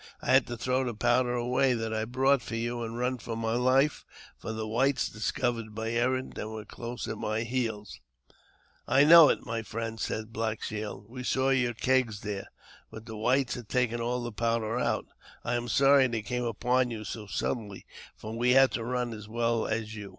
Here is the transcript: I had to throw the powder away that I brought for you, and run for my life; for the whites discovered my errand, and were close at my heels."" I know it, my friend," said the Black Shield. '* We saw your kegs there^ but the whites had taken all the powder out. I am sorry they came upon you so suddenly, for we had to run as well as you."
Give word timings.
I 0.19 0.31
had 0.33 0.47
to 0.47 0.57
throw 0.57 0.83
the 0.83 0.95
powder 0.95 1.35
away 1.35 1.73
that 1.73 1.93
I 1.93 2.05
brought 2.05 2.41
for 2.41 2.55
you, 2.55 2.81
and 2.81 2.97
run 2.97 3.19
for 3.19 3.35
my 3.37 3.53
life; 3.53 4.03
for 4.35 4.51
the 4.51 4.67
whites 4.67 5.07
discovered 5.07 5.75
my 5.75 5.91
errand, 5.91 6.35
and 6.39 6.49
were 6.51 6.65
close 6.65 7.07
at 7.07 7.19
my 7.19 7.41
heels."" 7.41 7.99
I 8.87 9.03
know 9.03 9.29
it, 9.29 9.45
my 9.45 9.61
friend," 9.61 9.99
said 9.99 10.23
the 10.23 10.31
Black 10.31 10.63
Shield. 10.63 11.05
'* 11.07 11.07
We 11.07 11.23
saw 11.23 11.49
your 11.49 11.75
kegs 11.75 12.21
there^ 12.21 12.45
but 12.89 13.05
the 13.05 13.15
whites 13.15 13.53
had 13.53 13.69
taken 13.69 14.01
all 14.01 14.23
the 14.23 14.31
powder 14.31 14.79
out. 14.79 15.05
I 15.43 15.53
am 15.53 15.67
sorry 15.67 16.07
they 16.07 16.23
came 16.23 16.45
upon 16.45 16.89
you 16.89 17.03
so 17.03 17.27
suddenly, 17.27 17.85
for 18.15 18.35
we 18.35 18.53
had 18.53 18.71
to 18.71 18.83
run 18.83 19.13
as 19.13 19.29
well 19.29 19.67
as 19.67 19.93
you." 19.93 20.09